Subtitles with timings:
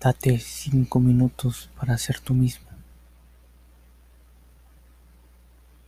[0.00, 2.68] Date cinco minutos para ser tú mismo.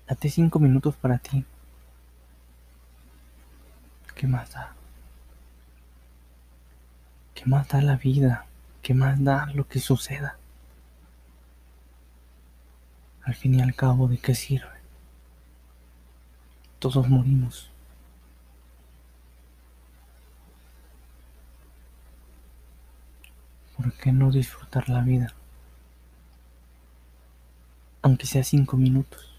[0.09, 1.45] Date cinco minutos para ti.
[4.16, 4.75] ¿Qué más da?
[7.34, 8.46] ¿Qué más da la vida?
[8.82, 10.36] ¿Qué más da lo que suceda?
[13.22, 14.80] Al fin y al cabo, ¿de qué sirve?
[16.80, 17.70] Todos morimos.
[23.80, 25.32] ¿Por qué no disfrutar la vida?
[28.02, 29.34] Aunque sea cinco minutos.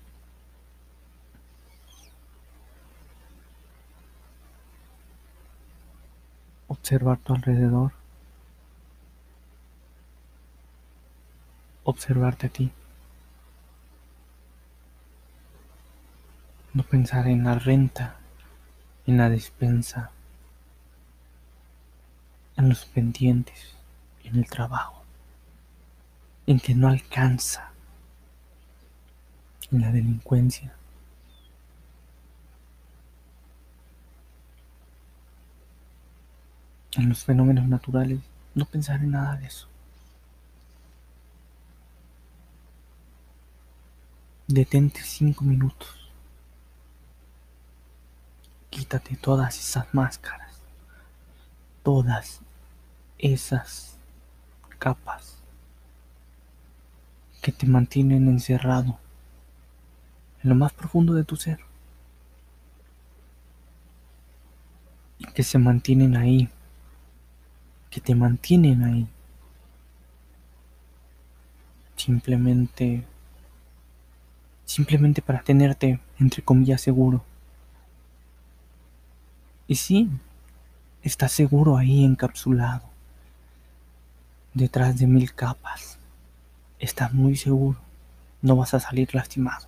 [6.67, 7.91] Observar tu alrededor.
[11.83, 12.71] Observarte a ti.
[16.73, 18.15] No pensar en la renta,
[19.05, 20.09] en la despensa,
[22.57, 23.75] en los pendientes,
[24.23, 25.03] en el trabajo,
[26.47, 27.71] en que no alcanza,
[29.71, 30.73] en la delincuencia.
[36.97, 38.19] en los fenómenos naturales,
[38.53, 39.67] no pensar en nada de eso.
[44.47, 46.11] Detente cinco minutos.
[48.69, 50.55] Quítate todas esas máscaras,
[51.83, 52.41] todas
[53.17, 53.97] esas
[54.81, 55.37] capas
[57.41, 58.97] que te mantienen encerrado
[60.43, 61.59] en lo más profundo de tu ser
[65.19, 66.49] y que se mantienen ahí
[67.91, 69.07] que te mantienen ahí.
[71.95, 73.05] Simplemente,
[74.65, 77.23] simplemente para tenerte, entre comillas, seguro.
[79.67, 80.09] Y sí,
[81.03, 82.89] estás seguro ahí encapsulado,
[84.53, 85.97] detrás de mil capas.
[86.79, 87.79] Estás muy seguro,
[88.41, 89.67] no vas a salir lastimado.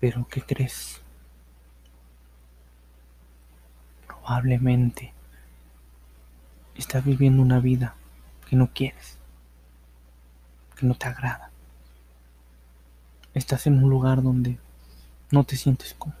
[0.00, 1.00] Pero ¿qué crees?
[4.06, 5.12] Probablemente
[6.74, 7.94] estás viviendo una vida
[8.48, 9.18] que no quieres,
[10.76, 11.50] que no te agrada.
[13.34, 14.58] Estás en un lugar donde
[15.30, 16.20] no te sientes cómodo.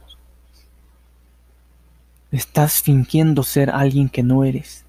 [2.30, 4.85] Estás fingiendo ser alguien que no eres.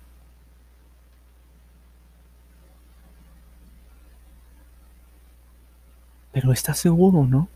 [6.39, 7.49] Pero estás seguro, ¿no?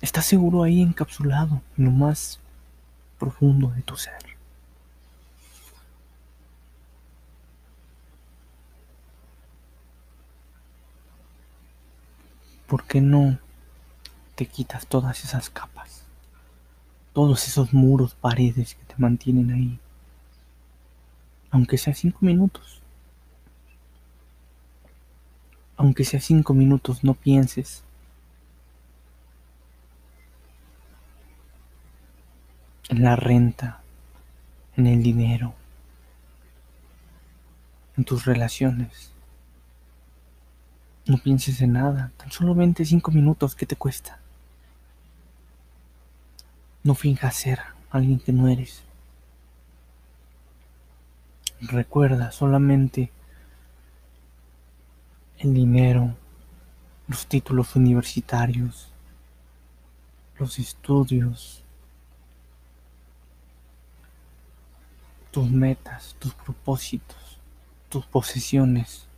[0.00, 2.40] Estás seguro ahí encapsulado en lo más
[3.18, 4.16] profundo de tu ser.
[12.66, 13.38] ¿por qué no
[14.36, 16.04] te quitas todas esas capas?
[17.12, 19.78] Todos esos muros, paredes que te mantienen ahí.
[21.50, 22.79] Aunque sea cinco minutos.
[25.80, 27.82] Aunque sea cinco minutos, no pienses.
[32.90, 33.80] En la renta,
[34.76, 35.54] en el dinero,
[37.96, 39.10] en tus relaciones.
[41.06, 44.18] No pienses en nada, tan solamente cinco minutos, ¿qué te cuesta?
[46.84, 47.58] No finjas ser
[47.88, 48.82] alguien que no eres.
[51.62, 53.10] Recuerda solamente
[55.40, 56.14] el dinero,
[57.08, 58.88] los títulos universitarios,
[60.38, 61.62] los estudios,
[65.30, 67.38] tus metas, tus propósitos,
[67.88, 69.10] tus posesiones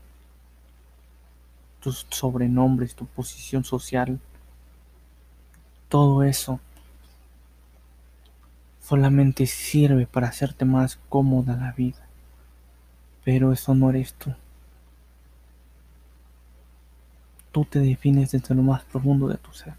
[1.83, 4.21] tus sobrenombres, tu posición social,
[5.89, 6.61] todo eso
[8.81, 12.07] solamente sirve para hacerte más cómoda la vida.
[13.25, 14.33] Pero eso no eres tú.
[17.53, 19.75] Tú te defines desde lo más profundo de tu ser.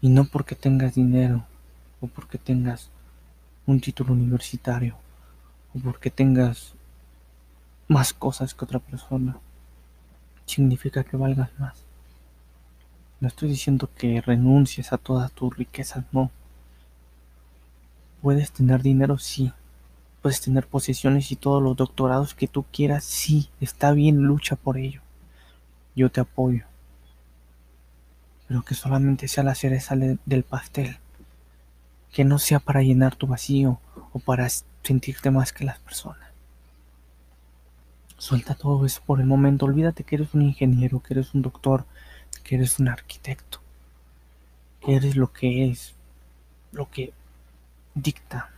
[0.00, 1.44] Y no porque tengas dinero
[2.00, 2.90] o porque tengas
[3.66, 4.96] un título universitario
[5.74, 6.74] o porque tengas
[7.88, 9.38] más cosas que otra persona
[10.46, 11.74] significa que valgas más.
[13.20, 16.30] No estoy diciendo que renuncies a todas tus riquezas, no.
[18.20, 19.52] Puedes tener dinero, sí.
[20.22, 23.48] Puedes tener posesiones y todos los doctorados que tú quieras, sí.
[23.60, 25.03] Está bien, lucha por ello.
[25.94, 26.64] Yo te apoyo.
[28.48, 30.98] Pero que solamente sea la cereza del pastel.
[32.12, 33.80] Que no sea para llenar tu vacío
[34.12, 34.48] o para
[34.82, 36.28] sentirte más que las personas.
[38.18, 39.66] Suelta todo eso por el momento.
[39.66, 41.84] Olvídate que eres un ingeniero, que eres un doctor,
[42.42, 43.60] que eres un arquitecto.
[44.80, 45.94] Que eres lo que es,
[46.72, 47.12] lo que
[47.94, 48.50] dicta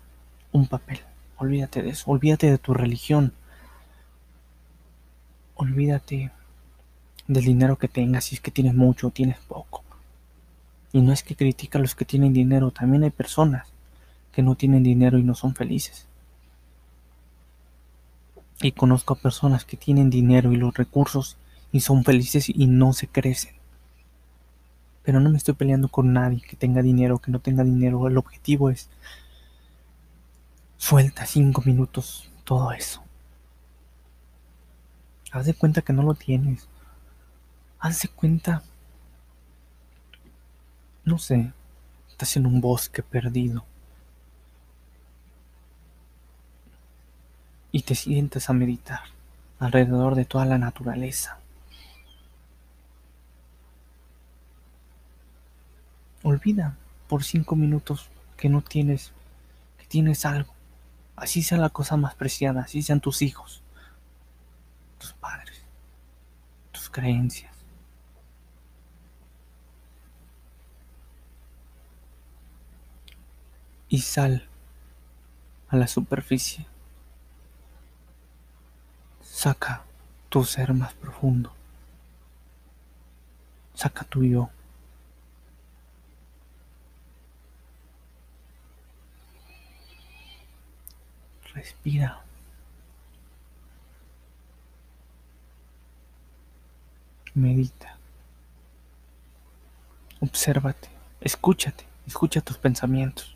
[0.53, 1.01] un papel.
[1.39, 3.33] Olvídate de eso, olvídate de tu religión.
[5.55, 6.33] Olvídate
[7.29, 9.83] del dinero que tengas, si es que tienes mucho o tienes poco.
[10.93, 13.69] Y no es que critica a los que tienen dinero, también hay personas
[14.33, 16.07] que no tienen dinero y no son felices.
[18.61, 21.37] Y conozco a personas que tienen dinero y los recursos
[21.73, 23.55] y son felices y no se crecen.
[25.03, 28.09] Pero no me estoy peleando con nadie que tenga dinero o que no tenga dinero.
[28.09, 28.89] El objetivo es
[30.79, 33.03] suelta cinco minutos todo eso.
[35.33, 36.69] Haz de cuenta que no lo tienes.
[37.87, 38.65] Haz de cuenta,
[41.05, 41.53] no sé,
[42.09, 43.65] estás en un bosque perdido.
[47.71, 49.03] Y te sientas a meditar
[49.61, 51.39] alrededor de toda la naturaleza.
[56.25, 59.13] Olvida por cinco minutos que no tienes,
[59.79, 60.53] que tienes algo.
[61.15, 63.63] Así sea la cosa más preciada, así sean tus hijos,
[64.99, 65.63] tus padres,
[66.73, 67.56] tus creencias.
[73.97, 74.47] Y sal
[75.71, 76.67] a la superficie.
[79.23, 79.85] Saca
[80.29, 81.51] tu ser más profundo.
[83.73, 84.51] Saca tu yo.
[91.55, 92.23] Respira.
[97.33, 97.97] Medita.
[100.21, 100.91] Obsérvate.
[101.23, 101.87] Escúchate.
[102.07, 103.36] Escucha tus pensamientos.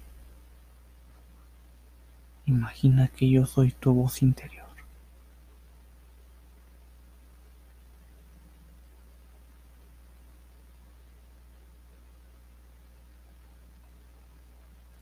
[2.50, 4.66] Imagina que yo soy tu voz interior.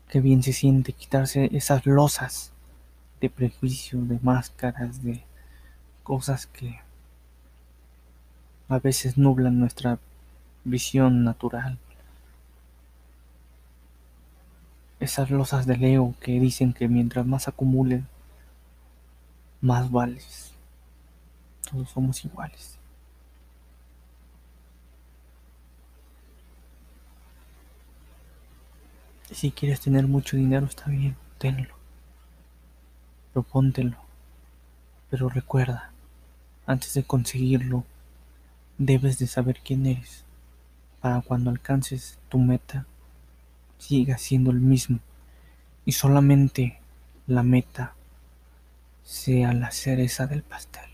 [0.07, 2.51] Qué bien se siente quitarse esas losas
[3.19, 5.23] de prejuicios, de máscaras, de
[6.03, 6.79] cosas que
[8.67, 9.97] a veces nublan nuestra
[10.65, 11.79] visión natural.
[14.99, 18.07] Esas losas de Leo que dicen que mientras más acumulen,
[19.61, 20.53] más vales.
[21.69, 22.77] Todos somos iguales.
[29.31, 31.79] Si quieres tener mucho dinero, está bien, tenlo
[33.33, 33.95] propóntelo.
[35.09, 35.91] Pero recuerda,
[36.65, 37.83] antes de conseguirlo,
[38.77, 40.23] debes de saber quién eres,
[41.01, 42.85] para cuando alcances tu meta,
[43.79, 44.99] siga siendo el mismo
[45.85, 46.79] y solamente
[47.25, 47.95] la meta
[49.03, 50.87] sea la cereza del pastel.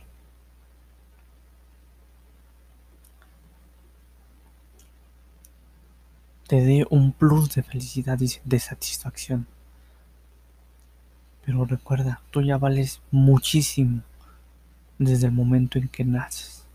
[6.48, 9.48] Te dé un plus de felicidad y de satisfacción.
[11.44, 14.04] Pero recuerda, tú ya vales muchísimo
[14.98, 16.66] desde el momento en que naces.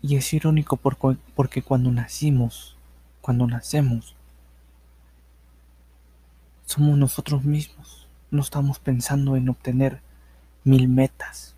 [0.00, 2.73] Y es irónico porque cuando nacimos,
[3.24, 4.14] cuando nacemos,
[6.66, 8.06] somos nosotros mismos.
[8.30, 10.02] No estamos pensando en obtener
[10.62, 11.54] mil metas,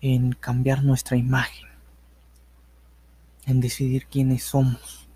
[0.00, 1.68] en cambiar nuestra imagen,
[3.44, 5.06] en decidir quiénes somos,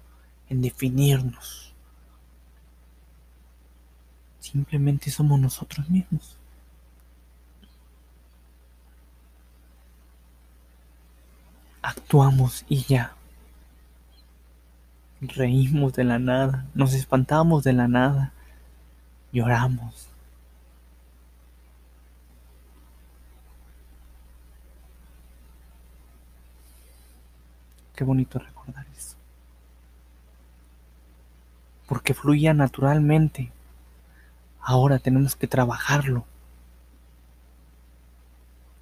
[0.51, 1.73] en definirnos.
[4.41, 6.37] Simplemente somos nosotros mismos.
[11.81, 13.17] Actuamos y ya.
[15.21, 18.33] Reímos de la nada, nos espantamos de la nada,
[19.33, 20.11] lloramos.
[27.97, 29.17] Qué bonito recordar eso.
[31.89, 33.51] Porque fluía naturalmente.
[34.61, 36.27] Ahora tenemos que trabajarlo.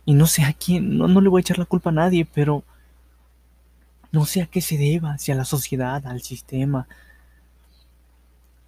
[0.04, 2.64] Y no sé a quién, no, le voy a echar la culpa a nadie, pero
[4.14, 6.86] no sé a qué se deba, si a la sociedad, al sistema,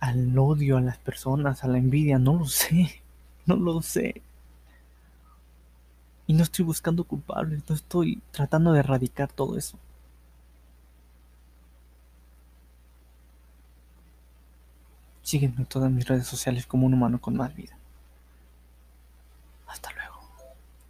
[0.01, 3.03] al odio a las personas, a la envidia, no lo sé,
[3.47, 4.23] no lo sé.
[6.27, 9.79] Y no estoy buscando culpables, no estoy tratando de erradicar todo eso.
[15.23, 17.77] Sígueme en todas mis redes sociales como un humano con más vida.